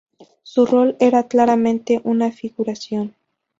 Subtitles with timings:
[0.41, 3.13] Su rol era claramente una figuración.